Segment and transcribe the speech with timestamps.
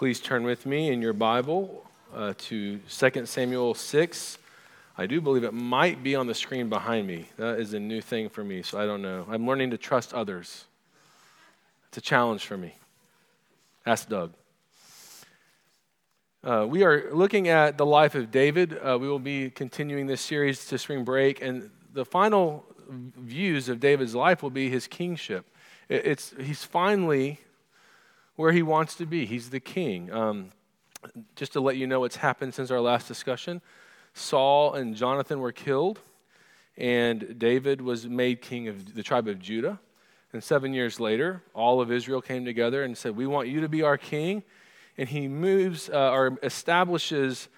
[0.00, 4.38] Please turn with me in your Bible uh, to 2 Samuel 6.
[4.96, 7.26] I do believe it might be on the screen behind me.
[7.36, 9.26] That is a new thing for me, so I don't know.
[9.28, 10.64] I'm learning to trust others.
[11.88, 12.76] It's a challenge for me.
[13.84, 14.32] Ask Doug.
[16.42, 18.78] Uh, we are looking at the life of David.
[18.82, 23.80] Uh, we will be continuing this series to spring break, and the final views of
[23.80, 25.44] David's life will be his kingship.
[25.90, 27.38] It's, he's finally
[28.40, 29.26] where he wants to be.
[29.26, 30.10] He's the king.
[30.10, 30.48] Um,
[31.36, 33.60] just to let you know what's happened since our last discussion
[34.14, 36.00] Saul and Jonathan were killed,
[36.76, 39.78] and David was made king of the tribe of Judah.
[40.32, 43.68] And seven years later, all of Israel came together and said, We want you to
[43.68, 44.42] be our king.
[44.96, 47.48] And he moves uh, or establishes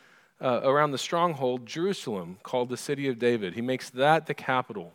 [0.41, 3.55] uh, around the stronghold Jerusalem, called the city of David.
[3.55, 4.93] He makes that the capital.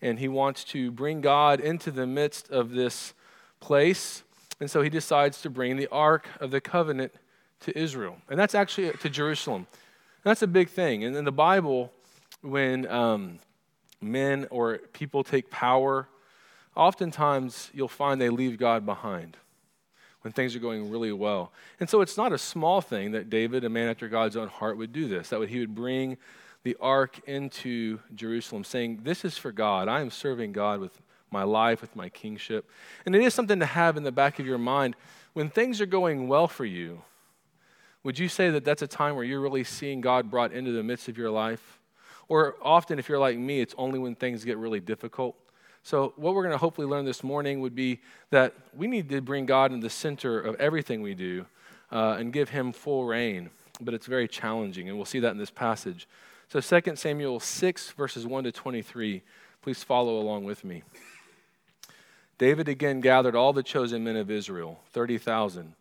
[0.00, 3.12] And he wants to bring God into the midst of this
[3.58, 4.22] place
[4.60, 7.12] and so he decides to bring the Ark of the Covenant
[7.60, 8.16] to Israel.
[8.28, 9.66] And that's actually to Jerusalem.
[9.66, 11.04] And that's a big thing.
[11.04, 11.92] And in the Bible,
[12.42, 13.38] when um,
[14.00, 16.08] men or people take power,
[16.76, 19.36] oftentimes you'll find they leave God behind
[20.22, 21.52] when things are going really well.
[21.80, 24.76] And so it's not a small thing that David, a man after God's own heart,
[24.76, 26.18] would do this, that he would bring
[26.62, 29.88] the ark into Jerusalem, saying, This is for God.
[29.88, 31.00] I am serving God with
[31.30, 32.68] my life, with my kingship.
[33.06, 34.96] And it is something to have in the back of your mind.
[35.32, 37.02] When things are going well for you,
[38.02, 40.82] would you say that that's a time where you're really seeing God brought into the
[40.82, 41.78] midst of your life?
[42.28, 45.36] Or often, if you're like me, it's only when things get really difficult.
[45.82, 48.00] So, what we're going to hopefully learn this morning would be
[48.30, 51.46] that we need to bring God in the center of everything we do
[51.90, 53.50] uh, and give Him full reign.
[53.80, 56.06] But it's very challenging, and we'll see that in this passage.
[56.48, 59.22] So, 2 Samuel 6, verses 1 to 23.
[59.62, 60.82] Please follow along with me.
[62.40, 65.74] David again gathered all the chosen men of Israel, 30,000.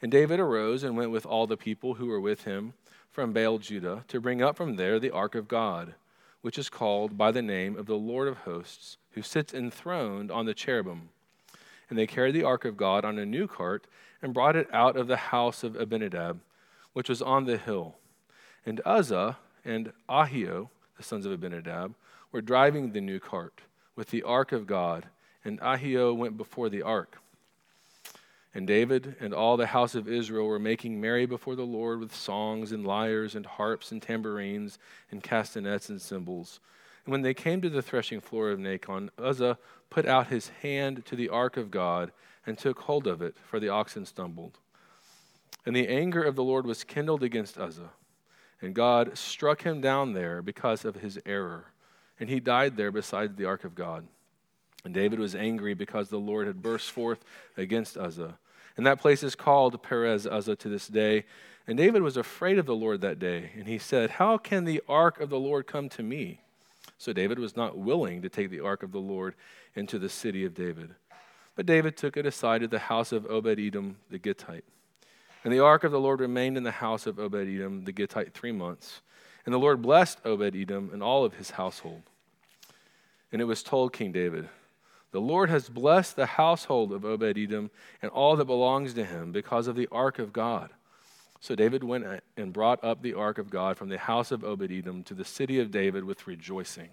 [0.00, 2.72] And David arose and went with all the people who were with him
[3.10, 5.92] from Baal Judah to bring up from there the ark of God,
[6.40, 10.46] which is called by the name of the Lord of hosts, who sits enthroned on
[10.46, 11.10] the cherubim.
[11.90, 13.86] And they carried the ark of God on a new cart
[14.22, 16.40] and brought it out of the house of Abinadab,
[16.94, 17.96] which was on the hill.
[18.64, 19.36] And Uzzah
[19.66, 21.94] and Ahio, the sons of Abinadab,
[22.32, 23.60] were driving the new cart
[23.94, 25.08] with the ark of God
[25.46, 27.18] and Ahio went before the ark.
[28.52, 32.14] And David and all the house of Israel were making merry before the Lord with
[32.14, 34.78] songs and lyres and harps and tambourines
[35.10, 36.58] and castanets and cymbals.
[37.04, 39.58] And when they came to the threshing floor of Nacon, Uzzah
[39.90, 42.12] put out his hand to the ark of God
[42.44, 44.58] and took hold of it, for the oxen stumbled.
[45.64, 47.90] And the anger of the Lord was kindled against Uzzah,
[48.62, 51.66] and God struck him down there because of his error,
[52.18, 54.06] and he died there beside the ark of God.
[54.86, 57.24] And David was angry because the Lord had burst forth
[57.56, 58.38] against Uzzah.
[58.76, 61.24] And that place is called Perez Uzzah to this day.
[61.66, 63.50] And David was afraid of the Lord that day.
[63.56, 66.40] And he said, How can the ark of the Lord come to me?
[66.98, 69.34] So David was not willing to take the ark of the Lord
[69.74, 70.94] into the city of David.
[71.56, 74.64] But David took it aside to the house of Obed Edom the Gittite.
[75.42, 78.34] And the ark of the Lord remained in the house of Obed Edom the Gittite
[78.34, 79.00] three months.
[79.44, 82.02] And the Lord blessed Obed Edom and all of his household.
[83.32, 84.48] And it was told King David,
[85.12, 87.70] the Lord has blessed the household of Obed Edom
[88.02, 90.70] and all that belongs to him because of the ark of God.
[91.40, 92.04] So David went
[92.36, 95.24] and brought up the ark of God from the house of Obed Edom to the
[95.24, 96.90] city of David with rejoicing.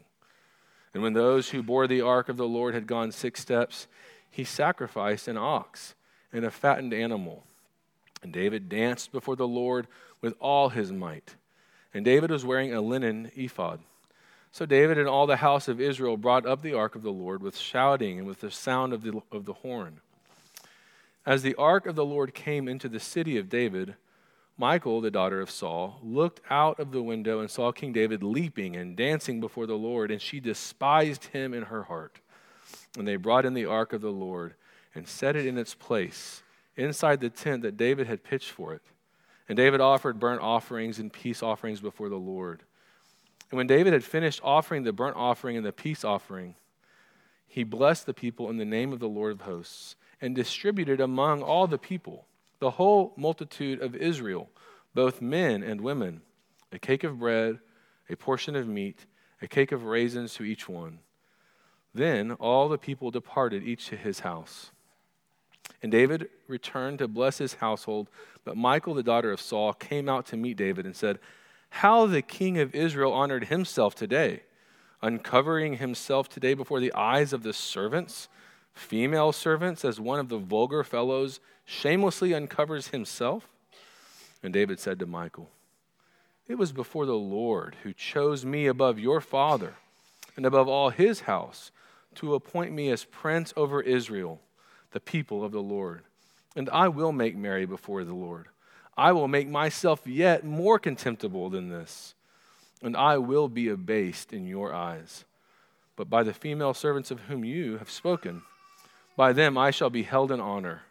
[0.94, 3.88] And when those who bore the ark of the Lord had gone six steps,
[4.30, 5.96] he sacrificed an ox
[6.32, 7.44] and a fattened animal.
[8.22, 9.88] And David danced before the Lord
[10.22, 11.36] with all his might.
[11.94, 13.80] And David was wearing a linen ephod.
[14.54, 17.42] So David and all the house of Israel brought up the ark of the Lord
[17.42, 20.00] with shouting and with the sound of the, of the horn.
[21.26, 23.96] As the ark of the Lord came into the city of David,
[24.56, 28.76] Michal, the daughter of Saul, looked out of the window and saw King David leaping
[28.76, 32.20] and dancing before the Lord, and she despised him in her heart.
[32.96, 34.54] And they brought in the ark of the Lord
[34.94, 36.44] and set it in its place
[36.78, 38.84] inside the tent that David had pitched for it.
[39.50, 42.62] And David offered burnt offerings and peace offerings before the Lord.
[43.54, 46.56] And when David had finished offering the burnt offering and the peace offering,
[47.46, 51.44] he blessed the people in the name of the Lord of hosts and distributed among
[51.44, 52.26] all the people,
[52.58, 54.50] the whole multitude of Israel,
[54.96, 56.22] both men and women,
[56.72, 57.60] a cake of bread,
[58.10, 59.06] a portion of meat,
[59.40, 60.98] a cake of raisins to each one.
[61.94, 64.72] Then all the people departed, each to his house.
[65.84, 68.10] And David returned to bless his household,
[68.46, 71.20] but Michal, the daughter of Saul, came out to meet David and said,
[71.78, 74.44] how the king of Israel honored himself today,
[75.02, 78.30] uncovering himself today before the eyes of the servants
[78.74, 83.48] female servants as one of the vulgar fellows shamelessly uncovers himself?
[84.44, 85.50] And David said to Michal,
[86.48, 89.74] It was before the Lord who chose me above your father
[90.36, 91.72] and above all his house
[92.16, 94.42] to appoint me as prince over Israel,
[94.92, 96.04] the people of the Lord.
[96.56, 98.48] And I will make merry before the Lord.
[98.98, 102.14] I will make myself yet more contemptible than this,
[102.82, 105.26] and I will be abased in your eyes.
[105.96, 108.44] But by the female servants of whom you have spoken,
[109.16, 110.84] by them I shall be held in honor.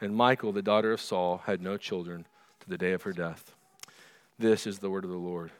[0.00, 2.26] And Michal, the daughter of Saul, had no children
[2.60, 3.54] to the day of her death.
[4.38, 5.52] This is the word of the Lord.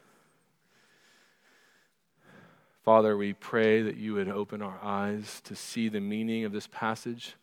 [2.84, 6.66] Father, we pray that you would open our eyes to see the meaning of this
[6.66, 7.36] passage,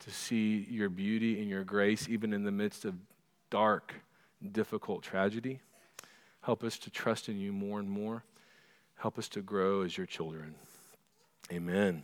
[0.00, 2.94] to see your beauty and your grace, even in the midst of
[3.50, 3.94] dark,
[4.52, 5.60] difficult tragedy.
[6.42, 8.22] Help us to trust in you more and more.
[8.96, 10.54] Help us to grow as your children.
[11.52, 12.02] Amen.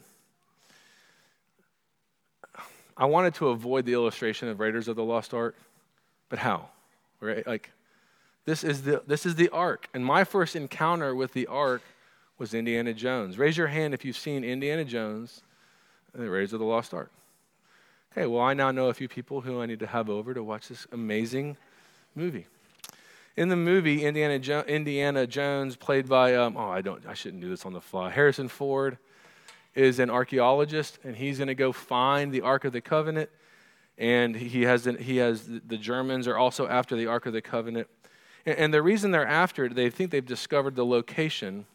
[2.97, 5.57] I wanted to avoid the illustration of Raiders of the Lost Ark,
[6.29, 6.69] but how?
[7.21, 7.47] Right?
[7.47, 7.71] Like,
[8.45, 11.83] this is the this is the Ark, and my first encounter with the Ark
[12.39, 13.39] was Indiana Jones.
[13.39, 15.43] Raise your hand if you've seen Indiana Jones
[16.13, 17.11] and the Raiders of the Lost Ark.
[18.17, 20.43] Okay, well, I now know a few people who I need to have over to
[20.45, 21.57] watch this amazing
[22.15, 22.47] movie.
[23.37, 27.43] In the movie, Indiana, jo- Indiana Jones, played by um, oh, I don't, I shouldn't
[27.43, 28.11] do this on the fly.
[28.11, 28.99] Harrison Ford
[29.75, 33.31] is an archaeologist, and he's going to go find the Ark of the Covenant.
[33.99, 37.43] And he has, an, he has the Germans are also after the Ark of the
[37.43, 37.89] Covenant.
[38.47, 41.67] And, and the reason they're after it, they think they've discovered the location,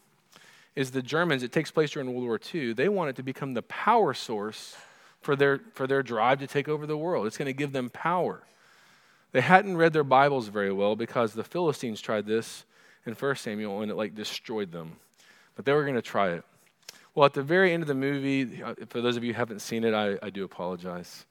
[0.74, 1.44] is the Germans.
[1.44, 2.72] It takes place during World War II.
[2.72, 4.78] They want it to become the power source
[5.22, 7.28] for their, for their drive to take over the world.
[7.28, 8.44] It's going to give them power.
[9.32, 12.66] They hadn't read their Bibles very well because the Philistines tried this
[13.06, 14.94] in 1 Samuel and it like destroyed them.
[15.56, 16.44] But they were going to try it.
[17.14, 19.60] Well, at the very end of the movie, uh, for those of you who haven't
[19.60, 21.26] seen it, I, I do apologize.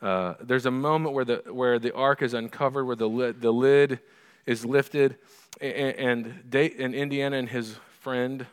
[0.00, 3.52] Uh, there's a moment where the, where the ark is uncovered, where the lid, the
[3.52, 3.98] lid
[4.44, 5.16] is lifted,
[5.60, 8.46] and, and, and Indiana and his friend,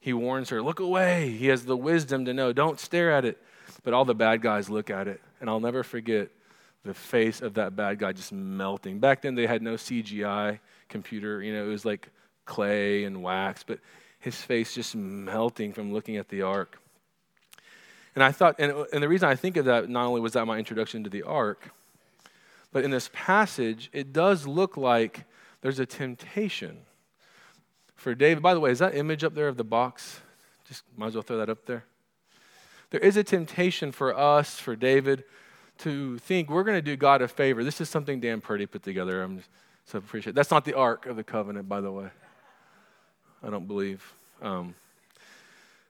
[0.00, 1.30] he warns her, Look away.
[1.30, 3.42] He has the wisdom to know, don't stare at it.
[3.84, 6.30] But all the bad guys look at it, and I'll never forget
[6.84, 8.98] the face of that bad guy just melting.
[8.98, 10.58] Back then, they had no CGI
[10.88, 12.08] computer, you know, it was like
[12.44, 13.78] clay and wax, but
[14.20, 16.78] his face just melting from looking at the ark.
[18.14, 20.46] And I thought, and, and the reason I think of that, not only was that
[20.46, 21.70] my introduction to the ark,
[22.72, 25.24] but in this passage, it does look like
[25.62, 26.78] there's a temptation
[27.96, 28.42] for David.
[28.42, 30.20] By the way, is that image up there of the box?
[30.66, 31.84] Just might as well throw that up there.
[32.94, 35.24] There is a temptation for us, for David,
[35.78, 37.64] to think we're going to do God a favor.
[37.64, 39.20] This is something Dan Purdy put together.
[39.20, 39.42] I'm
[39.84, 40.36] so appreciate.
[40.36, 42.06] That's not the Ark of the Covenant, by the way.
[43.42, 44.14] I don't believe.
[44.40, 44.76] Um,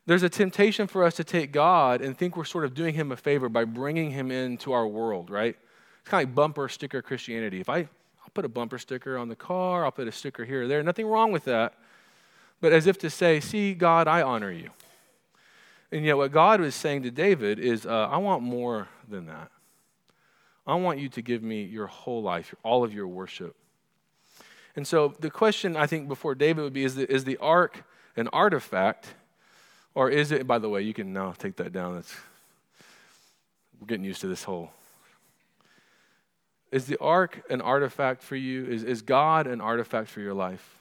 [0.07, 3.13] there's a temptation for us to take God and think we're sort of doing him
[3.13, 5.59] a favor by bringing him into our world, right?
[6.01, 7.61] It's kind of like bumper sticker Christianity.
[7.61, 10.63] If I, I'll put a bumper sticker on the car, I'll put a sticker here
[10.63, 11.75] or there, nothing wrong with that.
[12.63, 14.71] But as if to say, see, God, I honor you.
[15.95, 19.53] And yet, what God was saying to David is, uh, I want more than that.
[20.67, 23.55] I want you to give me your whole life, all of your worship.
[24.75, 27.85] And so the question I think before David would be is the, is the ark
[28.17, 29.07] an artifact?
[29.95, 31.95] Or is it, by the way, you can now take that down.
[31.95, 32.13] That's,
[33.79, 34.73] we're getting used to this whole.
[36.73, 38.67] Is the ark an artifact for you?
[38.67, 40.77] Is, is God an artifact for your life?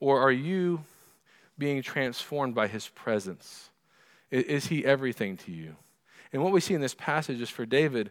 [0.00, 0.82] Or are you
[1.56, 3.70] being transformed by his presence?
[4.34, 5.76] Is, he everything to you?
[6.32, 8.10] And what we see in this passage is for David,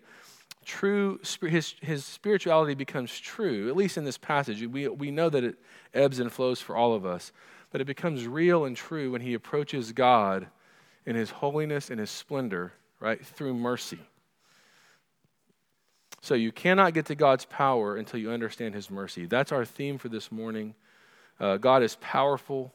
[0.63, 3.67] true his, his spirituality becomes true.
[3.69, 5.55] At least in this passage we, we know that it
[5.93, 7.31] ebbs and flows for all of us
[7.73, 10.47] but it becomes real and true when he approaches god
[11.05, 13.99] in his holiness and his splendor right through mercy.
[16.21, 19.25] So you cannot get to god's power until you understand his mercy.
[19.25, 20.75] That's our theme for this morning.
[21.39, 22.71] Uh, god is powerful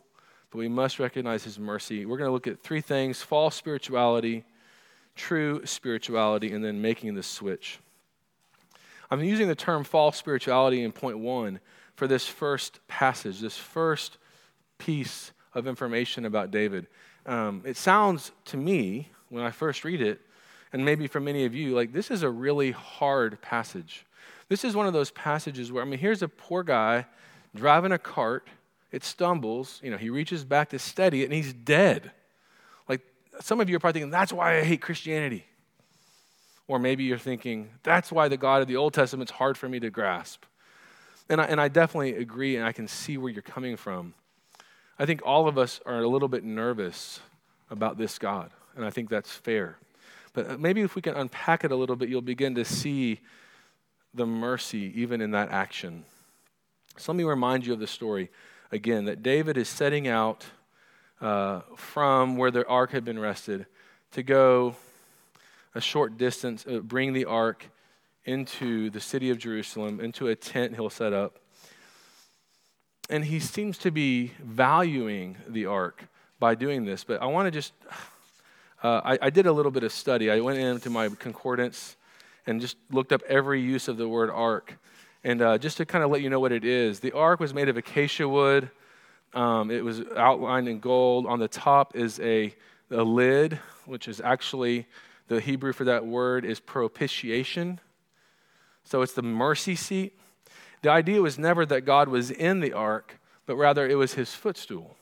[0.51, 4.45] but we must recognize his mercy we're going to look at three things false spirituality
[5.19, 7.79] true spirituality and then making the switch.
[9.11, 11.61] I'm using the term false spirituality in point one
[11.97, 14.17] for this first passage, this first
[14.79, 16.87] piece of information about David.
[17.27, 20.21] Um, it sounds to me, when I first read it,
[20.73, 24.07] and maybe for many of you, like this is a really hard passage.
[24.49, 27.07] This is one of those passages where, I mean, here's a poor guy
[27.55, 28.49] driving a cart,
[28.91, 32.11] it stumbles, you know, he reaches back to steady it, and he's dead
[32.89, 33.03] Like
[33.41, 35.45] some of you are probably thinking, that's why I hate Christianity.
[36.67, 39.81] Or maybe you're thinking, that's why the God of the Old Testament's hard for me
[39.81, 40.45] to grasp.
[41.29, 44.15] And I, and I definitely agree, and I can see where you're coming from.
[44.99, 47.21] I think all of us are a little bit nervous
[47.71, 49.77] about this God, and I think that's fair.
[50.33, 53.21] But uh, maybe if we can unpack it a little bit, you'll begin to see
[54.15, 56.05] the mercy even in that action.
[56.97, 58.31] So let me remind you of the story
[58.71, 60.45] again that David is setting out
[61.21, 63.67] uh, from where the ark had been rested
[64.13, 64.77] to go
[65.75, 67.71] a short distance, uh, bring the ark
[68.25, 71.39] into the city of Jerusalem, into a tent he'll set up.
[73.11, 76.05] And he seems to be valuing the ark
[76.39, 77.05] by doing this.
[77.05, 77.73] But I want to just,
[78.83, 80.31] uh, I, I did a little bit of study.
[80.31, 81.97] I went into my concordance
[82.47, 84.77] and just looked up every use of the word ark.
[85.25, 87.53] And uh, just to kind of let you know what it is, the ark was
[87.53, 88.71] made of acacia wood.
[89.35, 91.27] Um, it was outlined in gold.
[91.27, 92.55] On the top is a,
[92.91, 94.87] a lid, which is actually
[95.29, 97.81] the Hebrew for that word is propitiation.
[98.85, 100.19] So it's the mercy seat.
[100.83, 104.35] The idea was never that God was in the ark, but rather it was his
[104.35, 104.97] footstool.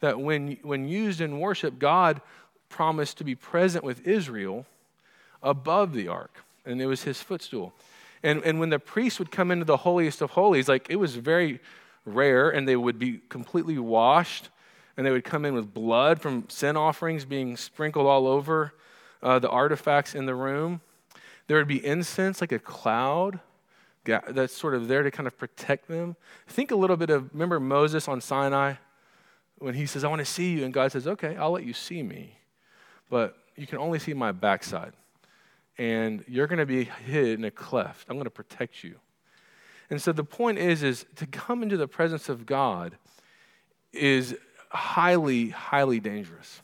[0.00, 2.20] That when, when used in worship, God
[2.68, 4.66] promised to be present with Israel
[5.42, 7.72] above the ark, and it was his footstool.
[8.24, 11.14] And, and when the priest would come into the holiest of holies, like it was
[11.14, 11.60] very
[12.06, 14.48] rare, and they would be completely washed,
[14.96, 18.72] and they would come in with blood from sin offerings being sprinkled all over
[19.22, 20.80] uh, the artifacts in the room.
[21.48, 23.40] There would be incense, like a cloud,
[24.04, 26.16] that's sort of there to kind of protect them.
[26.46, 28.74] Think a little bit of, remember Moses on Sinai
[29.58, 30.64] when he says, I want to see you?
[30.64, 32.38] And God says, Okay, I'll let you see me,
[33.10, 34.94] but you can only see my backside
[35.78, 38.06] and you're going to be hid in a cleft.
[38.08, 38.96] I'm going to protect you.
[39.90, 42.96] And so the point is, is to come into the presence of God
[43.92, 44.36] is
[44.70, 46.62] highly, highly dangerous.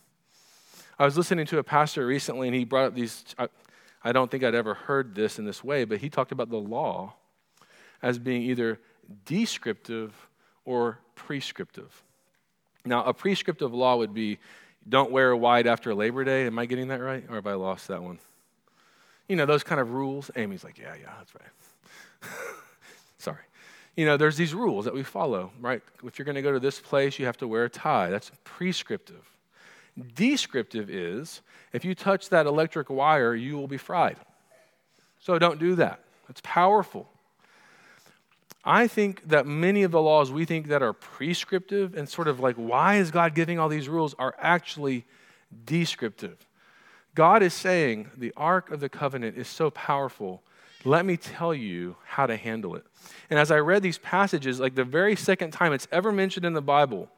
[0.98, 3.24] I was listening to a pastor recently, and he brought up these.
[3.38, 3.48] I,
[4.02, 6.58] I don't think I'd ever heard this in this way, but he talked about the
[6.58, 7.14] law
[8.02, 8.80] as being either
[9.24, 10.14] descriptive
[10.64, 12.02] or prescriptive.
[12.84, 14.38] Now, a prescriptive law would be
[14.88, 16.46] don't wear a white after Labor Day.
[16.46, 17.24] Am I getting that right?
[17.28, 18.18] Or have I lost that one?
[19.30, 20.28] You know, those kind of rules.
[20.34, 22.32] Amy's like, yeah, yeah, that's right.
[23.18, 23.44] Sorry.
[23.94, 25.80] You know, there's these rules that we follow, right?
[26.02, 28.10] If you're going to go to this place, you have to wear a tie.
[28.10, 29.30] That's prescriptive.
[30.16, 34.16] Descriptive is if you touch that electric wire, you will be fried.
[35.20, 36.00] So don't do that.
[36.28, 37.08] It's powerful.
[38.64, 42.40] I think that many of the laws we think that are prescriptive and sort of
[42.40, 45.04] like, why is God giving all these rules, are actually
[45.64, 46.36] descriptive.
[47.14, 50.42] God is saying the Ark of the Covenant is so powerful.
[50.84, 52.84] Let me tell you how to handle it.
[53.28, 56.54] And as I read these passages, like the very second time it's ever mentioned in
[56.54, 57.08] the Bible,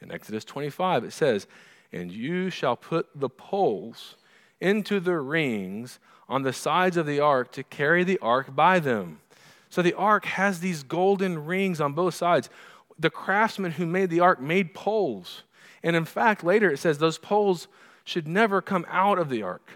[0.00, 1.46] in Exodus 25, it says,
[1.92, 4.16] And you shall put the poles
[4.60, 5.98] into the rings
[6.28, 9.20] on the sides of the ark to carry the ark by them.
[9.68, 12.50] So the ark has these golden rings on both sides.
[12.98, 15.42] The craftsman who made the ark made poles.
[15.82, 17.68] And in fact, later it says those poles
[18.04, 19.70] should never come out of the ark.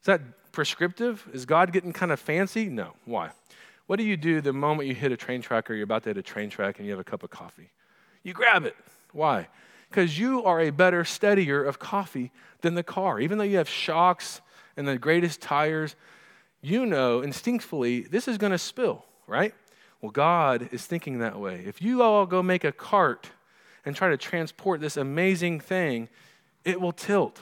[0.00, 0.20] Is that
[0.52, 1.26] prescriptive?
[1.32, 2.66] Is God getting kind of fancy?
[2.66, 2.94] No.
[3.04, 3.30] Why?
[3.86, 6.10] What do you do the moment you hit a train track or you're about to
[6.10, 7.70] hit a train track and you have a cup of coffee?
[8.22, 8.76] You grab it.
[9.12, 9.48] Why?
[9.88, 13.20] Because you are a better steadier of coffee than the car.
[13.20, 14.42] Even though you have shocks
[14.76, 15.96] and the greatest tires,
[16.60, 19.54] you know instinctively this is going to spill, right?
[20.02, 21.64] Well, God is thinking that way.
[21.66, 23.30] If you all go make a cart
[23.84, 26.08] and try to transport this amazing thing,
[26.68, 27.40] it will tilt.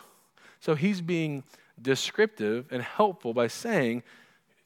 [0.61, 1.43] So he's being
[1.81, 4.03] descriptive and helpful by saying,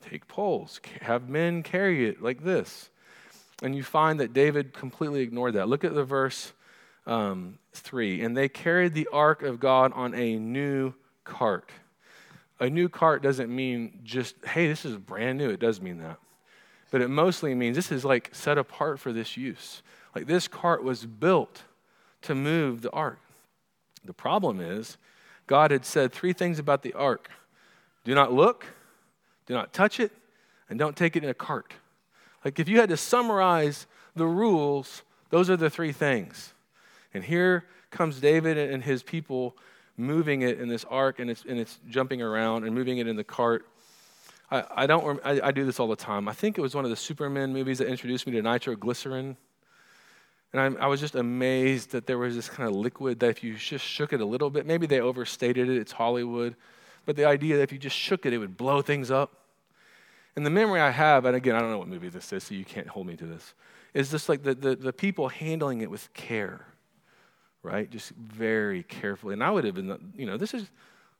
[0.08, 2.90] take poles, have men carry it like this.
[3.62, 5.68] And you find that David completely ignored that.
[5.68, 6.52] Look at the verse
[7.06, 8.22] um, 3.
[8.22, 11.70] And they carried the ark of God on a new cart.
[12.58, 15.50] A new cart doesn't mean just, hey, this is brand new.
[15.50, 16.18] It does mean that.
[16.90, 19.82] But it mostly means this is like set apart for this use.
[20.14, 21.62] Like this cart was built
[22.22, 23.18] to move the ark.
[24.04, 24.96] The problem is,
[25.46, 27.30] God had said three things about the ark
[28.04, 28.66] do not look,
[29.46, 30.12] do not touch it,
[30.68, 31.74] and don't take it in a cart.
[32.44, 36.54] Like if you had to summarize the rules, those are the three things.
[37.12, 39.56] And here comes David and his people
[39.96, 43.16] moving it in this ark, and it's, and it's jumping around and moving it in
[43.16, 43.66] the cart.
[44.50, 45.20] I, I don't.
[45.24, 46.28] I, I do this all the time.
[46.28, 49.36] I think it was one of the Superman movies that introduced me to nitroglycerin.
[50.52, 53.44] And I, I, was just amazed that there was this kind of liquid that if
[53.44, 56.56] you just shook it a little bit, maybe they overstated it, it's Hollywood,
[57.06, 59.32] but the idea that if you just shook it, it would blow things up.
[60.34, 62.54] And the memory I have, and again, I don't know what movie this is, so
[62.54, 63.54] you can't hold me to this,
[63.94, 66.66] is just like the, the, the people handling it with care,
[67.62, 67.88] right?
[67.88, 69.34] Just very carefully.
[69.34, 70.70] And I would have been, you know, this is,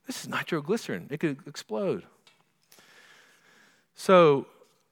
[0.07, 2.03] this is nitroglycerin, it could explode.
[3.95, 4.47] So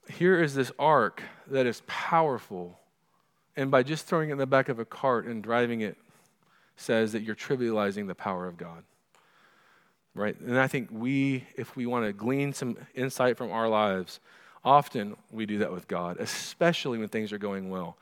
[0.08, 2.79] here is this ark that is powerful
[3.56, 5.96] and by just throwing it in the back of a cart and driving it,
[6.76, 8.84] says that you're trivializing the power of God.
[10.14, 10.38] right?
[10.40, 14.20] And I think we, if we want to glean some insight from our lives,
[14.64, 17.96] often we do that with God, especially when things are going well.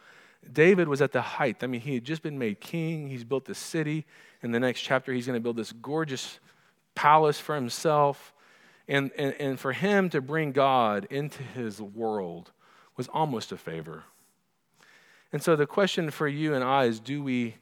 [0.52, 1.56] David was at the height.
[1.62, 3.08] I mean, he had just been made king.
[3.08, 4.06] He's built this city.
[4.42, 6.38] In the next chapter, he's going to build this gorgeous
[6.94, 8.32] palace for himself.
[8.86, 12.52] And, and, and for him to bring God into his world
[12.96, 14.04] was almost a favor.
[15.32, 17.56] And so the question for you and I is do we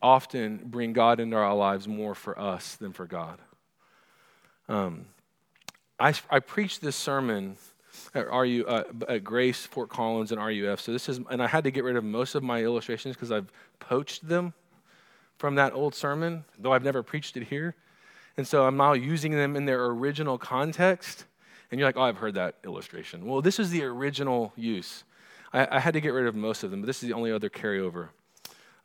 [0.00, 3.40] often bring God into our lives more for us than for God?
[4.68, 5.06] Um,
[5.98, 7.56] I, I preached this sermon
[8.14, 10.80] at, RU, uh, at Grace, Fort Collins, and RUF.
[10.80, 13.32] So this is, and I had to get rid of most of my illustrations because
[13.32, 14.54] I've poached them
[15.38, 17.74] from that old sermon, though I've never preached it here.
[18.36, 21.24] And so I'm now using them in their original context.
[21.70, 23.26] And you're like, oh, I've heard that illustration.
[23.26, 25.04] Well, this is the original use.
[25.52, 27.32] I, I had to get rid of most of them, but this is the only
[27.32, 28.08] other carryover.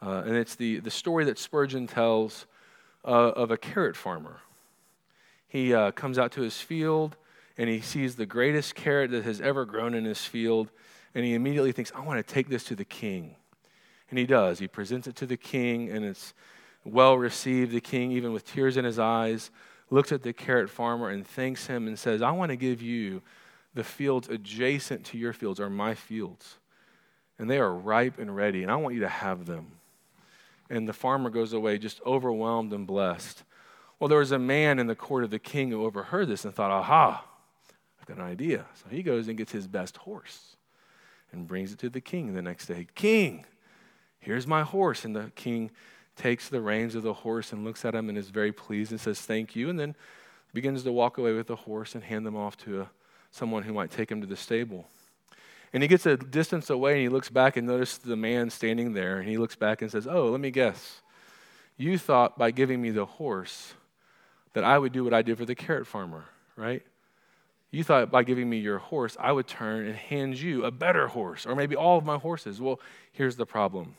[0.01, 2.45] Uh, and it's the, the story that Spurgeon tells
[3.05, 4.41] uh, of a carrot farmer.
[5.47, 7.15] He uh, comes out to his field
[7.57, 10.69] and he sees the greatest carrot that has ever grown in his field,
[11.15, 13.35] and he immediately thinks, I want to take this to the king.
[14.09, 14.59] And he does.
[14.59, 16.35] He presents it to the king, and it's
[16.83, 17.71] well received.
[17.71, 19.49] The king, even with tears in his eyes,
[19.89, 23.21] looks at the carrot farmer and thanks him and says, I want to give you
[23.73, 26.57] the fields adjacent to your fields, are my fields.
[27.39, 29.73] And they are ripe and ready, and I want you to have them.
[30.69, 33.43] And the farmer goes away just overwhelmed and blessed.
[33.99, 36.53] Well, there was a man in the court of the king who overheard this and
[36.53, 37.25] thought, aha,
[37.99, 38.65] I've got an idea.
[38.75, 40.55] So he goes and gets his best horse
[41.31, 42.87] and brings it to the king the next day.
[42.95, 43.45] King,
[44.19, 45.05] here's my horse.
[45.05, 45.71] And the king
[46.15, 48.99] takes the reins of the horse and looks at him and is very pleased and
[48.99, 49.69] says, Thank you.
[49.69, 49.95] And then
[50.53, 52.89] begins to walk away with the horse and hand them off to a,
[53.37, 54.87] someone who might take him to the stable.
[55.73, 58.93] And he gets a distance away and he looks back and notices the man standing
[58.93, 59.19] there.
[59.19, 61.01] And he looks back and says, Oh, let me guess.
[61.77, 63.73] You thought by giving me the horse
[64.53, 66.25] that I would do what I did for the carrot farmer,
[66.55, 66.83] right?
[67.69, 71.07] You thought by giving me your horse, I would turn and hand you a better
[71.09, 72.59] horse, or maybe all of my horses.
[72.59, 72.79] Well,
[73.11, 73.95] here's the problem.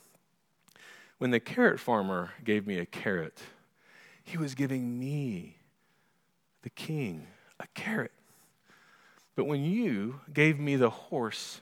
[1.18, 3.40] When the carrot farmer gave me a carrot,
[4.24, 5.56] he was giving me,
[6.62, 7.26] the king,
[7.60, 8.12] a carrot.
[9.38, 11.60] But when you gave me the horse,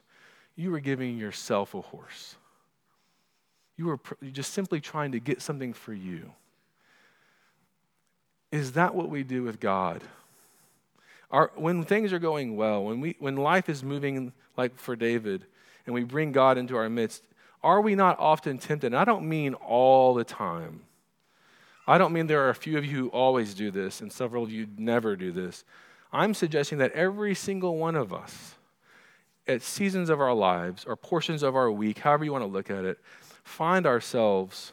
[0.55, 2.35] you were giving yourself a horse.
[3.77, 4.01] You were
[4.33, 6.33] just simply trying to get something for you.
[8.51, 10.03] Is that what we do with God?
[11.31, 15.45] Our, when things are going well, when, we, when life is moving like for David,
[15.85, 17.25] and we bring God into our midst,
[17.63, 18.87] are we not often tempted?
[18.87, 20.81] And I don't mean all the time.
[21.87, 24.45] I don't mean there are a few of you who always do this and several
[24.45, 25.63] of you never do this.
[26.13, 28.55] I'm suggesting that every single one of us,
[29.47, 32.71] at seasons of our lives or portions of our week, however you want to look
[32.71, 32.99] at it,
[33.45, 34.73] find ourselves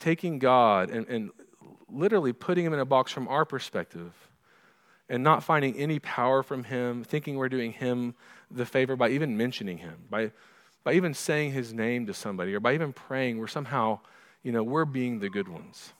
[0.00, 1.30] taking God and, and
[1.88, 4.12] literally putting him in a box from our perspective
[5.08, 8.14] and not finding any power from him, thinking we're doing him
[8.50, 10.30] the favor by even mentioning him, by,
[10.84, 13.98] by even saying his name to somebody, or by even praying, we're somehow,
[14.42, 15.92] you know, we're being the good ones.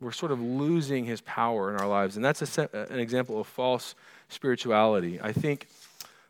[0.00, 2.16] We're sort of losing his power in our lives.
[2.16, 3.94] And that's a, uh, an example of false
[4.28, 5.20] spirituality.
[5.20, 5.68] I think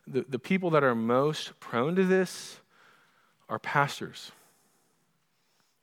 [0.06, 2.60] the, the people that are most prone to this
[3.48, 4.30] are pastors,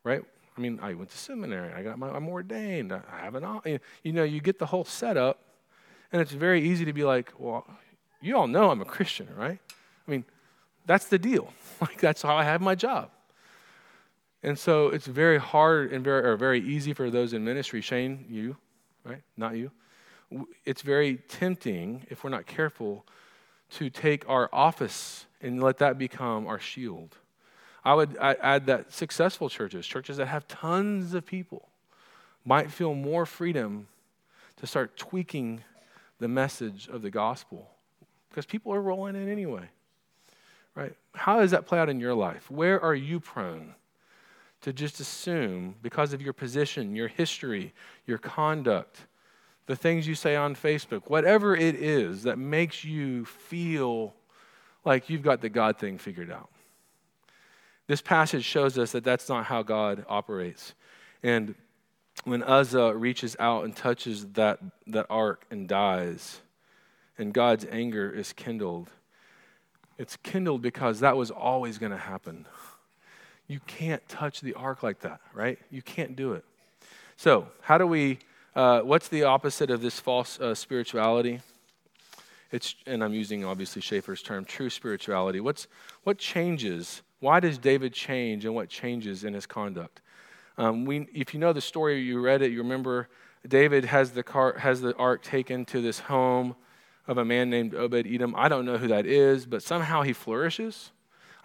[0.03, 0.23] right?
[0.57, 1.73] I mean, I went to seminary.
[1.73, 2.93] I got my, I'm ordained.
[2.93, 5.39] I have an, you know, you get the whole setup,
[6.11, 7.65] and it's very easy to be like, well,
[8.21, 9.59] you all know I'm a Christian, right?
[10.07, 10.23] I mean,
[10.85, 11.53] that's the deal.
[11.81, 13.09] Like that's how I have my job.
[14.43, 17.79] And so it's very hard and very or very easy for those in ministry.
[17.79, 18.57] Shane, you,
[19.05, 19.21] right?
[19.37, 19.71] Not you.
[20.65, 23.05] It's very tempting if we're not careful
[23.71, 27.15] to take our office and let that become our shield.
[27.85, 31.69] I would add that successful churches, churches that have tons of people,
[32.45, 33.87] might feel more freedom
[34.57, 35.63] to start tweaking
[36.19, 37.69] the message of the gospel
[38.29, 39.69] because people are rolling in anyway.
[40.75, 40.95] Right?
[41.13, 42.49] How does that play out in your life?
[42.49, 43.75] Where are you prone
[44.63, 47.73] to just assume, because of your position, your history,
[48.05, 49.07] your conduct,
[49.65, 54.13] the things you say on Facebook, whatever it is that makes you feel
[54.85, 56.49] like you've got the God thing figured out?
[57.87, 60.73] This passage shows us that that's not how God operates.
[61.21, 61.55] And
[62.23, 66.41] when Uzzah reaches out and touches that, that ark and dies,
[67.17, 68.89] and God's anger is kindled,
[69.97, 72.45] it's kindled because that was always going to happen.
[73.53, 75.59] You can't touch the ark like that, right?
[75.69, 76.43] You can't do it.
[77.17, 78.17] So, how do we,
[78.55, 81.39] uh, what's the opposite of this false uh, spirituality?
[82.51, 85.39] It's, and I'm using obviously Schaeffer's term, true spirituality.
[85.39, 85.67] What's,
[86.01, 90.01] what changes why does David change and what changes in his conduct?
[90.57, 93.07] Um, we, if you know the story, you read it, you remember
[93.47, 96.55] David has the, car, has the ark taken to this home
[97.05, 98.33] of a man named Obed Edom.
[98.35, 100.89] I don't know who that is, but somehow he flourishes.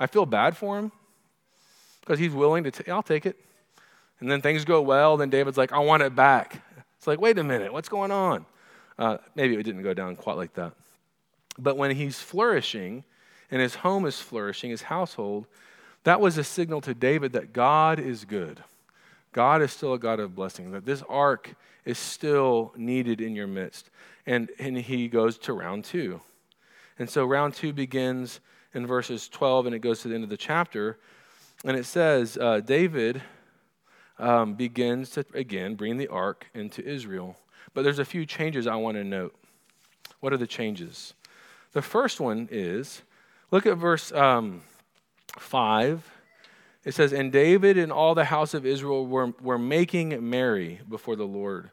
[0.00, 0.90] I feel bad for him
[2.08, 3.38] because he's willing to, t- I'll take it.
[4.20, 5.18] And then things go well.
[5.18, 6.62] Then David's like, I want it back.
[6.96, 8.46] It's like, wait a minute, what's going on?
[8.98, 10.72] Uh, maybe it didn't go down quite like that.
[11.58, 13.04] But when he's flourishing
[13.50, 15.46] and his home is flourishing, his household,
[16.04, 18.64] that was a signal to David that God is good.
[19.32, 23.46] God is still a God of blessing, that this ark is still needed in your
[23.46, 23.90] midst.
[24.24, 26.22] And, and he goes to round two.
[26.98, 28.40] And so round two begins
[28.72, 30.98] in verses 12 and it goes to the end of the chapter.
[31.64, 33.22] And it says, uh, David
[34.18, 37.36] um, begins to, again, bring the ark into Israel.
[37.74, 39.34] But there's a few changes I want to note.
[40.20, 41.14] What are the changes?
[41.72, 43.02] The first one is
[43.50, 44.62] look at verse um,
[45.36, 46.10] 5.
[46.84, 51.16] It says, And David and all the house of Israel were, were making merry before
[51.16, 51.70] the Lord.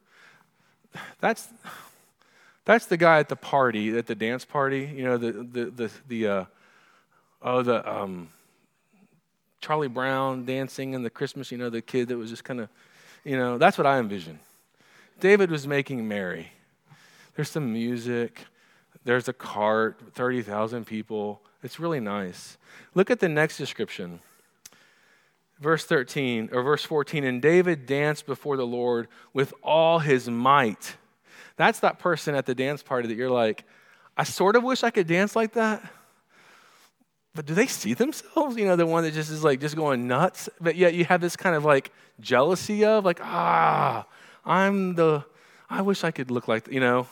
[1.20, 1.48] That's,
[2.66, 5.92] that's the guy at the party, at the dance party, you know, the, the, the,
[6.08, 6.46] the uh,
[7.42, 8.30] oh, the um,
[9.66, 12.70] Charlie Brown dancing in the Christmas, you know, the kid that was just kind of,
[13.24, 14.38] you know, that's what I envision.
[15.20, 16.52] David was making merry.
[17.36, 18.46] There's some music.
[19.06, 21.42] There's a cart, 30,000 people.
[21.64, 22.60] It's really nice.
[22.94, 24.20] Look at the next description.
[25.60, 30.96] Verse 13 or verse 14 and David danced before the Lord with all his might.
[31.56, 33.64] That's that person at the dance party that you're like,
[34.16, 35.82] I sort of wish I could dance like that.
[37.36, 38.56] But do they see themselves?
[38.56, 40.50] You know, the one that just is like just going nuts.
[40.62, 44.06] But yet you have this kind of like jealousy of like, ah,
[44.46, 45.26] I'm the,
[45.70, 47.08] I wish I could look like, you know,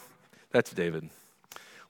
[0.51, 1.09] that's David.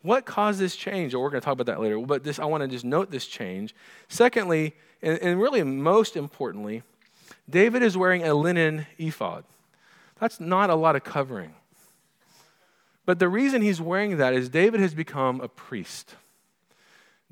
[0.01, 1.13] What caused this change?
[1.13, 1.99] Or we're going to talk about that later.
[1.99, 3.75] But this, I want to just note this change.
[4.09, 6.81] Secondly, and, and really most importantly,
[7.47, 9.43] David is wearing a linen ephod.
[10.19, 11.53] That's not a lot of covering.
[13.05, 16.15] But the reason he's wearing that is David has become a priest.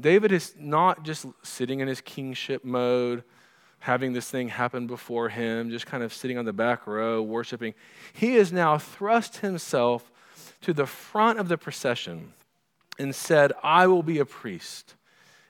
[0.02, 3.24] David is not just sitting in his kingship mode,
[3.80, 7.74] having this thing happen before him, just kind of sitting on the back row, worshiping.
[8.14, 10.12] He has now thrust himself
[10.62, 12.34] to the front of the procession
[13.00, 14.96] and said, I will be a priest.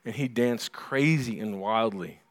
[0.05, 2.21] And he danced crazy and wildly.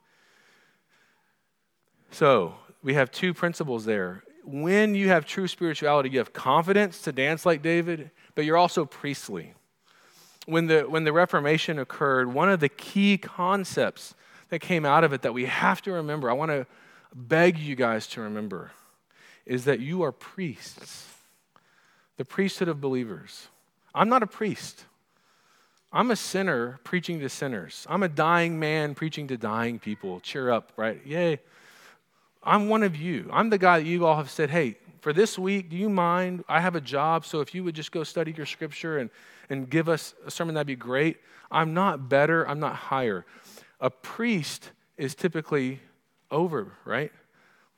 [2.10, 4.24] So we have two principles there.
[4.44, 8.84] When you have true spirituality, you have confidence to dance like David, but you're also
[8.84, 9.54] priestly.
[10.46, 14.14] When the, when the Reformation occurred, one of the key concepts
[14.48, 16.66] that came out of it that we have to remember, I want to
[17.14, 18.72] beg you guys to remember,
[19.46, 21.06] is that you are priests,
[22.16, 23.48] the priesthood of believers.
[23.94, 24.84] I'm not a priest.
[25.92, 27.86] I'm a sinner preaching to sinners.
[27.88, 30.20] I'm a dying man preaching to dying people.
[30.20, 31.04] Cheer up, right?
[31.04, 31.40] Yay.
[32.42, 33.28] I'm one of you.
[33.32, 36.44] I'm the guy that you all have said, hey, for this week, do you mind?
[36.48, 39.10] I have a job, so if you would just go study your scripture and,
[39.48, 41.18] and give us a sermon, that'd be great.
[41.50, 43.24] I'm not better, I'm not higher.
[43.80, 45.80] A priest is typically
[46.30, 47.12] over, right?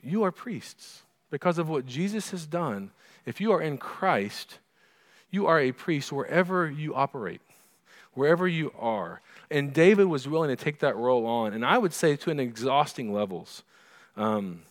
[0.02, 1.02] You are priests.
[1.30, 2.90] Because of what Jesus has done,
[3.24, 4.58] if you are in Christ,
[5.30, 7.40] you are a priest wherever you operate
[8.14, 9.20] wherever you are.
[9.50, 12.40] And David was willing to take that role on, and I would say to an
[12.40, 13.62] exhausting levels.
[14.16, 14.62] Um,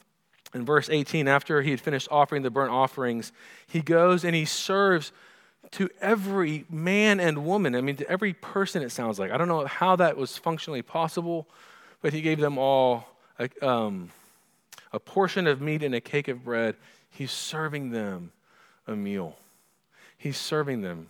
[0.53, 3.31] in verse 18, after he had finished offering the burnt offerings,
[3.67, 5.11] he goes and he serves
[5.71, 7.75] to every man and woman.
[7.75, 9.31] I mean, to every person, it sounds like.
[9.31, 11.47] I don't know how that was functionally possible,
[12.01, 13.07] but he gave them all
[13.39, 14.11] a, um,
[14.91, 16.75] a portion of meat and a cake of bread.
[17.09, 18.31] He's serving them
[18.87, 19.37] a meal,
[20.17, 21.09] he's serving them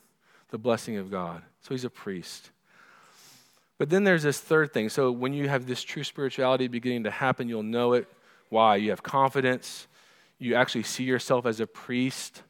[0.51, 1.41] the blessing of God.
[1.62, 2.51] So he's a priest.
[3.77, 4.89] But then there's this third thing.
[4.89, 8.08] So when you have this true spirituality beginning to happen, you'll know it.
[8.51, 8.75] Why?
[8.75, 9.87] You have confidence.
[10.37, 12.43] You actually see yourself as a priest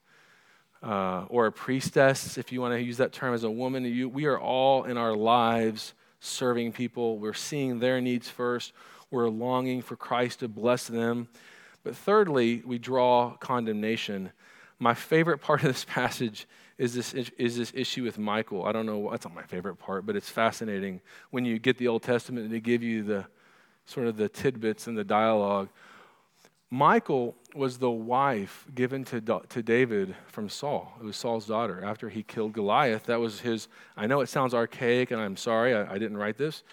[0.81, 3.85] uh, or a priestess, if you want to use that term as a woman.
[3.85, 7.19] You, we are all in our lives serving people.
[7.19, 8.73] We're seeing their needs first.
[9.11, 11.27] We're longing for Christ to bless them.
[11.83, 14.31] But thirdly, we draw condemnation.
[14.79, 16.47] My favorite part of this passage
[16.79, 18.65] is this, is this issue with Michal.
[18.65, 21.89] I don't know, that's not my favorite part, but it's fascinating when you get the
[21.89, 23.27] Old Testament and they give you the
[23.85, 25.69] sort of the tidbits and the dialogue.
[26.73, 30.93] Michal was the wife given to, to David from Saul.
[31.01, 33.03] It was Saul's daughter after he killed Goliath.
[33.03, 36.37] That was his, I know it sounds archaic and I'm sorry, I, I didn't write
[36.37, 36.63] this,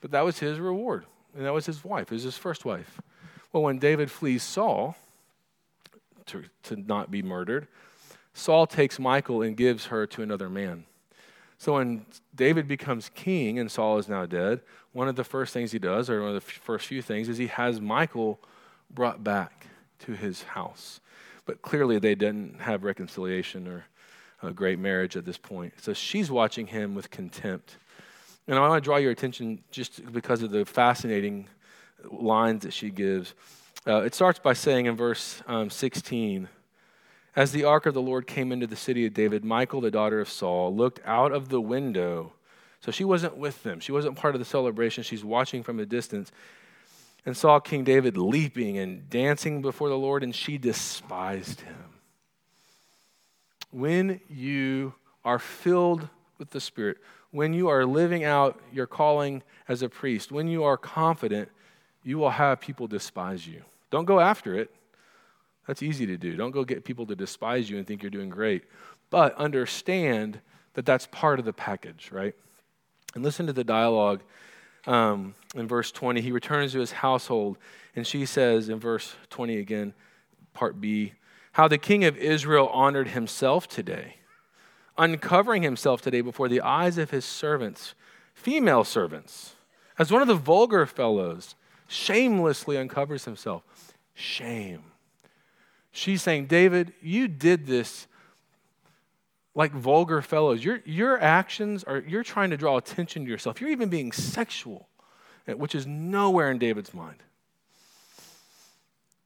[0.00, 1.04] but that was his reward.
[1.36, 3.00] And that was his wife, it was his first wife.
[3.52, 4.96] Well, when David flees Saul
[6.26, 7.68] to, to not be murdered,
[8.32, 10.84] Saul takes Michal and gives her to another man.
[11.58, 14.62] So when David becomes king and Saul is now dead,
[14.92, 17.36] one of the first things he does, or one of the first few things, is
[17.36, 18.40] he has Michal
[18.94, 19.62] brought back.
[20.00, 21.00] to his house.
[21.46, 23.84] But clearly, they didn't have reconciliation or
[24.42, 25.74] a great marriage at this point.
[25.80, 27.76] So she's watching him with contempt.
[28.48, 31.46] And I want to draw your attention just because of the fascinating
[32.10, 33.34] lines that she gives.
[33.86, 36.48] Uh, it starts by saying in verse um, 16,
[37.36, 40.20] As the ark of the Lord came into the city of David, Michal, the daughter
[40.20, 42.32] of Saul, looked out of the window.
[42.80, 43.78] So she wasn't with them.
[43.78, 45.04] She wasn't part of the celebration.
[45.04, 46.32] She's watching from a distance
[47.24, 51.76] and saw King David leaping and dancing before the Lord, and she despised him.
[53.70, 56.08] When you are filled
[56.38, 56.98] with the Spirit,
[57.30, 61.48] when you are living out your calling as a priest, when you are confident,
[62.02, 63.62] you will have people despise you.
[63.90, 64.70] Don't go after it.
[65.66, 66.36] That's easy to do.
[66.36, 68.64] Don't go get people to despise you and think you're doing great.
[69.10, 70.40] But understand
[70.74, 72.34] that that's part of the package, right?
[73.14, 74.22] And listen to the dialogue
[74.86, 76.20] um, in verse 20.
[76.20, 77.58] He returns to his household,
[77.94, 79.94] and she says in verse 20 again,
[80.54, 81.12] part B,
[81.52, 84.16] how the king of Israel honored himself today
[84.98, 87.94] uncovering himself today before the eyes of his servants,
[88.34, 89.54] female servants,
[89.98, 91.54] as one of the vulgar fellows,
[91.88, 93.62] shamelessly uncovers himself.
[94.14, 94.84] Shame.
[95.90, 98.06] She's saying, David, you did this
[99.54, 100.64] like vulgar fellows.
[100.64, 103.60] Your, your actions are, you're trying to draw attention to yourself.
[103.60, 104.88] You're even being sexual,
[105.46, 107.22] eh, which is nowhere in David's mind.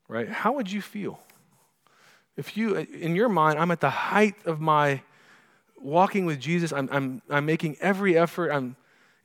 [0.08, 0.28] Right?
[0.28, 1.20] How would you feel?
[2.36, 5.02] If you, eh, in your mind, I'm at the height of my
[5.80, 8.50] walking with Jesus, I'm, I'm, I'm making every effort.
[8.50, 8.76] I'm,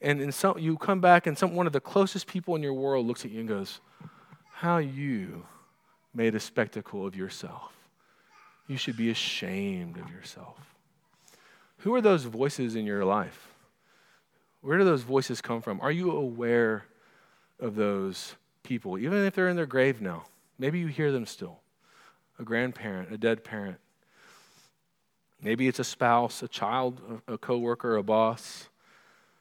[0.01, 2.73] and in some, you come back, and some, one of the closest people in your
[2.73, 3.79] world looks at you and goes,
[4.51, 5.45] How you
[6.13, 7.71] made a spectacle of yourself.
[8.67, 10.57] You should be ashamed of yourself.
[11.81, 13.53] Who are those voices in your life?
[14.61, 15.81] Where do those voices come from?
[15.81, 16.85] Are you aware
[17.59, 20.25] of those people, even if they're in their grave now?
[20.59, 21.59] Maybe you hear them still.
[22.39, 23.77] A grandparent, a dead parent,
[25.41, 28.69] Maybe it's a spouse, a child, a coworker, a boss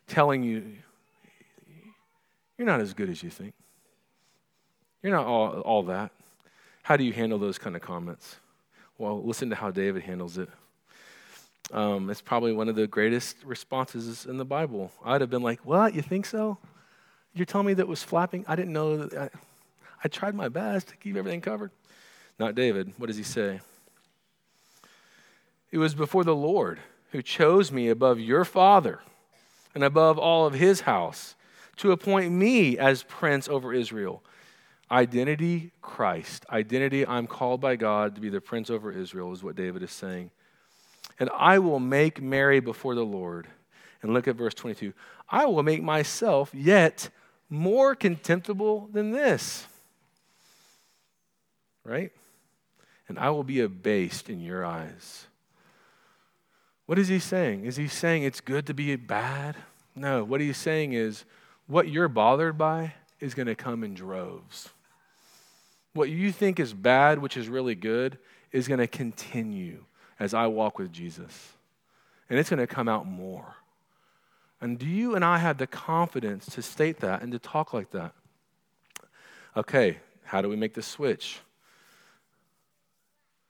[0.07, 0.64] telling you,
[2.57, 3.55] you're not as good as you think.
[5.03, 6.11] You're not all, all that.
[6.83, 8.37] How do you handle those kind of comments?
[8.96, 10.48] Well, listen to how David handles it.
[11.73, 14.91] Um, it's probably one of the greatest responses in the Bible.
[15.05, 15.95] I'd have been like, What?
[15.95, 16.59] You think so?
[17.33, 18.45] You're telling me that was flapping?
[18.49, 19.09] I didn't know.
[19.17, 19.29] I,
[20.03, 21.71] I tried my best to keep everything covered.
[22.39, 22.93] Not David.
[22.97, 23.61] What does he say?
[25.71, 26.81] It was before the Lord
[27.13, 29.01] who chose me above your father
[29.75, 31.37] and above all of his house
[31.77, 34.23] to appoint me as prince over Israel.
[34.91, 36.45] Identity, Christ.
[36.51, 39.93] Identity, I'm called by God to be the prince over Israel, is what David is
[39.93, 40.31] saying.
[41.21, 43.47] And I will make merry before the Lord.
[44.03, 44.95] And look at verse 22.
[45.29, 47.11] I will make myself yet
[47.51, 49.67] more contemptible than this.
[51.85, 52.11] Right?
[53.07, 55.27] And I will be abased in your eyes.
[56.87, 57.67] What is he saying?
[57.67, 59.57] Is he saying it's good to be bad?
[59.95, 61.25] No, what he's saying is
[61.67, 64.71] what you're bothered by is going to come in droves.
[65.93, 68.19] What you think is bad, which is really good,
[68.53, 69.85] is going to continue
[70.21, 71.55] as I walk with Jesus.
[72.29, 73.57] And it's going to come out more.
[74.61, 77.91] And do you and I have the confidence to state that and to talk like
[77.91, 78.13] that?
[79.57, 81.41] Okay, how do we make the switch?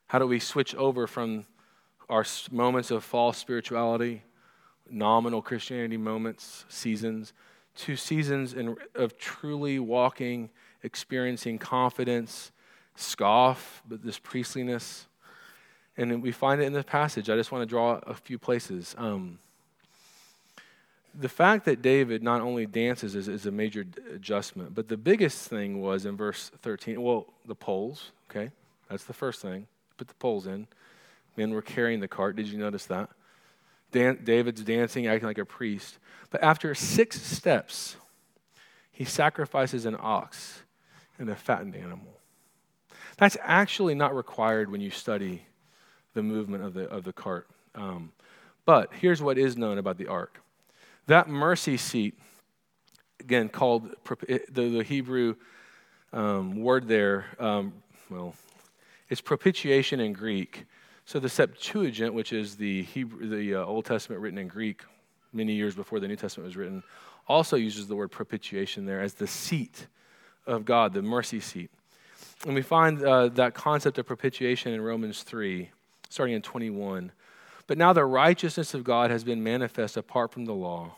[0.06, 1.44] How do we switch over from
[2.08, 4.22] our moments of false spirituality,
[4.90, 7.32] nominal Christianity moments, seasons,
[7.76, 10.50] to seasons in, of truly walking,
[10.82, 12.50] experiencing confidence,
[12.96, 15.06] scoff, but this priestliness.
[15.96, 17.28] And we find it in the passage.
[17.28, 18.94] I just want to draw a few places.
[18.96, 19.38] Um,
[21.14, 25.48] the fact that David not only dances is, is, a major adjustment, but the biggest
[25.48, 27.02] thing was in verse 13.
[27.02, 28.50] Well, the poles, okay?
[28.88, 29.66] That's the first thing.
[29.96, 30.66] Put the poles in.
[31.36, 32.36] Men were carrying the cart.
[32.36, 33.10] Did you notice that?
[33.90, 35.98] Dan- David's dancing, acting like a priest.
[36.30, 37.96] But after six steps,
[38.92, 40.62] he sacrifices an ox
[41.18, 42.18] and a fattened animal.
[43.16, 45.42] That's actually not required when you study
[46.14, 47.46] the movement of the, of the cart.
[47.74, 48.12] Um,
[48.64, 50.40] but here's what is known about the ark
[51.06, 52.14] that mercy seat,
[53.18, 53.90] again, called
[54.28, 55.34] the, the Hebrew
[56.12, 57.72] um, word there, um,
[58.08, 58.34] well,
[59.08, 60.66] it's propitiation in Greek.
[61.04, 64.82] So the Septuagint, which is the, Hebrew, the uh, Old Testament written in Greek
[65.32, 66.82] many years before the New Testament was written,
[67.26, 69.88] also uses the word propitiation there as the seat
[70.46, 71.70] of God, the mercy seat.
[72.46, 75.70] And we find uh, that concept of propitiation in Romans 3,
[76.10, 77.12] starting in 21.
[77.66, 80.96] But now the righteousness of God has been manifest apart from the law.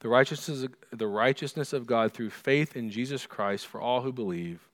[0.00, 4.68] The righteousness, the righteousness of God through faith in Jesus Christ for all who believe.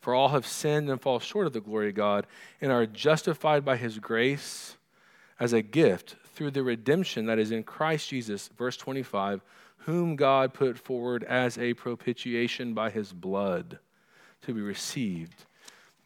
[0.00, 2.26] For all have sinned and fall short of the glory of God
[2.60, 4.76] and are justified by his grace
[5.40, 8.48] as a gift through the redemption that is in Christ Jesus.
[8.56, 9.40] Verse 25,
[9.78, 13.78] whom God put forward as a propitiation by his blood
[14.42, 15.44] to be received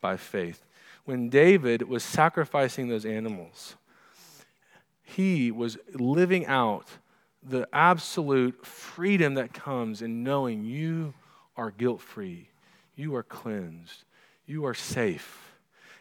[0.01, 0.65] by faith.
[1.09, 3.77] When David was sacrificing those animals,
[5.03, 6.87] he was living out
[7.43, 11.15] the absolute freedom that comes in knowing you
[11.57, 12.51] are guilt free
[12.95, 14.05] you are cleansed.
[14.45, 15.55] You are safe.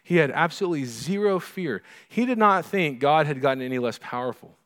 [0.04, 1.84] He had absolutely zero fear.
[2.10, 4.58] He did not think God had gotten any less powerful.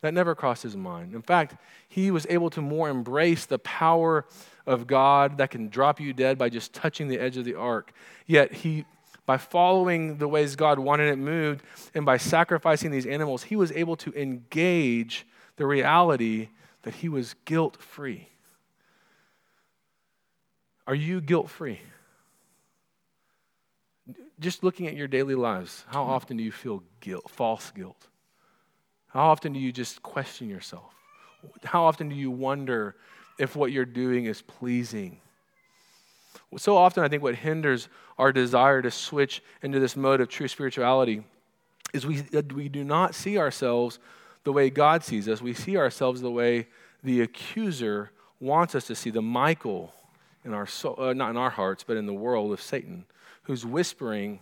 [0.00, 1.14] That never crossed his mind.
[1.14, 1.56] In fact,
[1.88, 4.26] he was able to more embrace the power
[4.66, 7.92] of God that can drop you dead by just touching the edge of the ark.
[8.26, 8.86] Yet he
[9.26, 13.72] by following the ways God wanted it moved and by sacrificing these animals, he was
[13.72, 16.48] able to engage the reality
[16.82, 18.28] that he was guilt free.
[20.86, 21.80] Are you guilt free?
[24.40, 28.08] Just looking at your daily lives, how often do you feel guilt, false guilt?
[29.08, 30.94] How often do you just question yourself?
[31.64, 32.96] How often do you wonder
[33.38, 35.20] if what you're doing is pleasing?
[36.56, 40.48] So often, I think what hinders our desire to switch into this mode of true
[40.48, 41.22] spirituality
[41.92, 42.22] is we,
[42.54, 43.98] we do not see ourselves
[44.44, 45.40] the way God sees us.
[45.40, 46.66] We see ourselves the way
[47.02, 48.10] the accuser
[48.40, 49.92] wants us to see, the Michal
[50.44, 53.04] in our soul, uh, not in our hearts, but in the world of Satan,
[53.42, 54.40] who's whispering,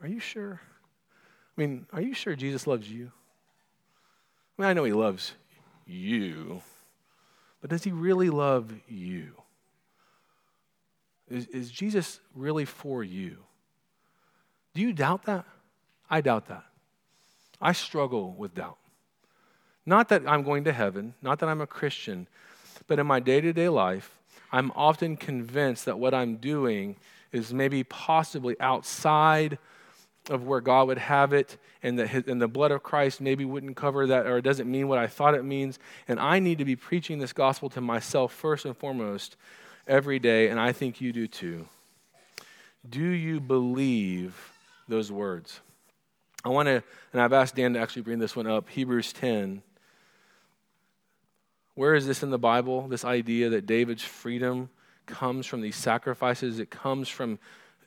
[0.00, 0.60] Are you sure?
[1.56, 3.12] I mean, are you sure Jesus loves you?
[4.58, 5.32] I mean, I know he loves
[5.86, 6.62] you,
[7.60, 9.41] but does he really love you?
[11.32, 13.38] Is, is Jesus really for you?
[14.74, 15.46] Do you doubt that?
[16.10, 16.64] I doubt that.
[17.58, 18.76] I struggle with doubt.
[19.86, 22.28] Not that I'm going to heaven, not that I'm a Christian,
[22.86, 24.18] but in my day to day life,
[24.52, 26.96] I'm often convinced that what I'm doing
[27.32, 29.58] is maybe possibly outside
[30.28, 33.46] of where God would have it, and that his, and the blood of Christ maybe
[33.46, 35.78] wouldn't cover that, or it doesn't mean what I thought it means.
[36.06, 39.36] And I need to be preaching this gospel to myself first and foremost
[39.92, 41.66] every day, and I think you do too.
[42.88, 44.50] Do you believe
[44.88, 45.60] those words?
[46.42, 49.62] I want to, and I've asked Dan to actually bring this one up Hebrews 10.
[51.74, 52.88] Where is this in the Bible?
[52.88, 54.70] This idea that David's freedom
[55.04, 57.38] comes from these sacrifices, it comes from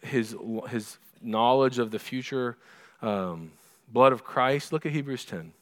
[0.01, 0.35] his,
[0.69, 2.55] his knowledge of the future
[3.01, 3.51] um,
[3.91, 4.71] blood of Christ.
[4.71, 5.53] Look at Hebrews 10.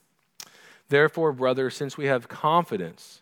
[0.89, 3.21] Therefore, brothers, since we have confidence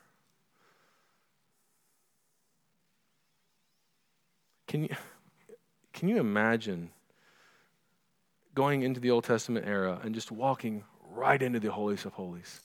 [4.71, 4.89] Can you,
[5.91, 6.91] can you imagine
[8.55, 12.61] going into the Old Testament era and just walking right into the holiest of holies?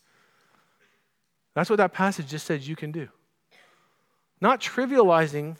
[1.54, 3.08] That's what that passage just says you can do.
[4.40, 5.56] Not trivializing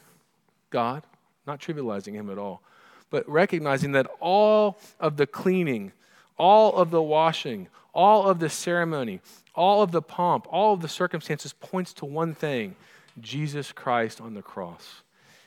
[0.71, 1.03] God,
[1.49, 2.63] not trivializing Him at all,
[3.11, 5.91] but recognizing that all of the cleaning,
[6.39, 9.21] all of the washing, all of the ceremony,
[9.57, 12.77] all of the pomp, all of the circumstances points to one thing
[13.21, 15.03] Jesus Christ on the cross.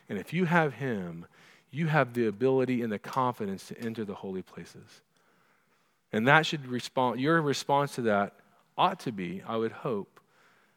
[0.10, 1.26] And if you have Him,
[1.72, 5.02] you have the ability and the confidence to enter the holy places.
[6.12, 8.34] And that should respond, your response to that
[8.78, 10.20] ought to be, I would hope,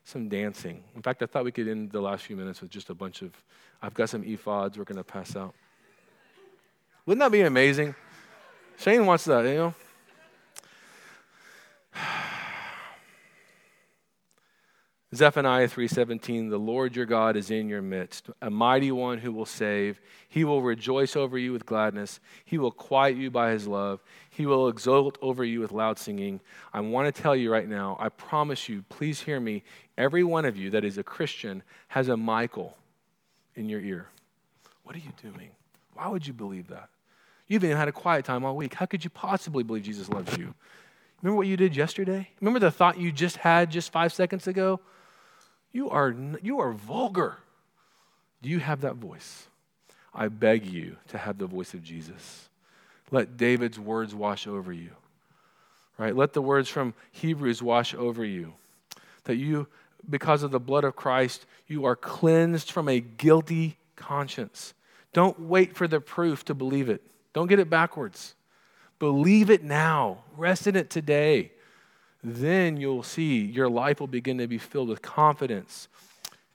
[0.05, 0.83] some dancing.
[0.95, 3.23] In fact, I thought we could end the last few minutes with just a bunch
[3.23, 3.33] of,
[3.81, 5.55] I've got some ephods we're going to pass out.
[7.07, 7.95] Wouldn't that be amazing?
[8.79, 9.75] Shane wants that, you know?
[15.15, 19.45] Zephaniah 3:17 The Lord your God is in your midst a mighty one who will
[19.45, 20.01] save.
[20.27, 22.19] He will rejoice over you with gladness.
[22.47, 24.03] He will quiet you by his love.
[24.31, 26.41] He will exult over you with loud singing.
[26.73, 29.65] I want to tell you right now I promise you please hear me.
[29.99, 32.79] Every one of you that is a Christian has a Michal
[33.55, 34.07] in your ear.
[34.85, 35.51] What are you doing?
[35.93, 36.89] Why would you believe that?
[37.49, 38.73] You've even had a quiet time all week.
[38.73, 40.55] How could you possibly believe Jesus loves you?
[41.21, 42.31] Remember what you did yesterday?
[42.41, 44.81] Remember the thought you just had just 5 seconds ago
[45.73, 47.37] you are, you are vulgar.
[48.43, 49.47] Do you have that voice?
[50.15, 52.49] I beg you to have the voice of Jesus.
[53.11, 54.91] Let David's words wash over you.
[55.99, 56.15] Right?
[56.15, 58.55] Let the words from Hebrews wash over you.
[59.25, 59.69] That you,
[60.09, 64.75] because of the blood of Christ, you are cleansed from a guilty conscience.
[65.13, 67.03] Don't wait for the proof to believe it.
[67.33, 68.35] Don't get it backwards.
[68.99, 70.19] Believe it now.
[70.37, 71.53] Rest in it today.
[72.23, 75.89] Then you'll see your life will begin to be filled with confidence,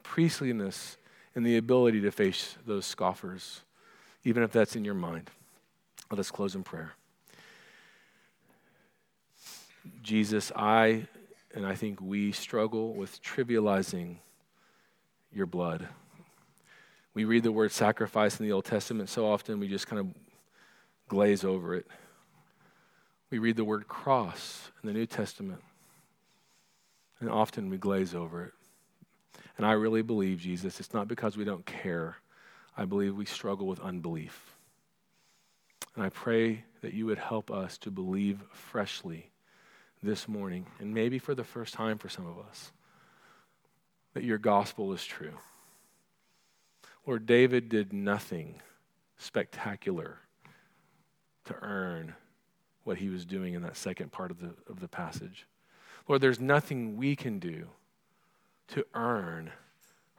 [0.04, 0.98] priestliness,
[1.36, 3.62] and the ability to face those scoffers,
[4.24, 5.30] even if that's in your mind.
[6.10, 6.94] Let us close in prayer.
[10.02, 11.08] Jesus, I
[11.54, 14.18] and I think we struggle with trivializing
[15.34, 15.88] your blood.
[17.14, 20.08] We read the word sacrifice in the Old Testament so often we just kind of
[21.08, 21.88] glaze over it.
[23.30, 25.62] We read the word cross in the New Testament,
[27.20, 28.54] and often we glaze over it.
[29.58, 32.18] And I really believe, Jesus, it's not because we don't care.
[32.78, 34.56] I believe we struggle with unbelief.
[35.96, 39.32] And I pray that you would help us to believe freshly
[40.02, 42.72] this morning, and maybe for the first time for some of us,
[44.14, 45.34] that your gospel is true.
[47.06, 48.62] Lord, David did nothing
[49.18, 50.20] spectacular
[51.46, 52.14] to earn
[52.88, 55.46] what he was doing in that second part of the, of the passage.
[56.08, 57.68] Lord, there's nothing we can do
[58.70, 59.52] to earn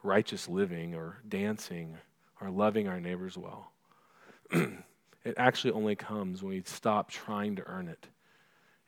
[0.03, 1.97] righteous living or dancing
[2.43, 3.73] or loving our neighbors well.
[4.51, 8.07] it actually only comes when we stop trying to earn it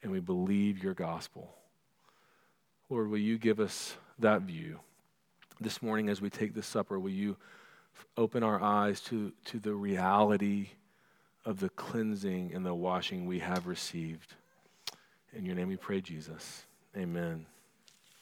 [0.02, 1.54] and we believe your gospel.
[2.90, 4.78] Lord, will you give us that view?
[5.58, 7.36] This morning, as we take this supper, will you
[8.18, 10.68] open our eyes to, to the reality
[11.44, 14.34] of the cleansing and the washing we have received?
[15.32, 16.64] In your name we pray, Jesus.
[16.96, 17.46] Amen.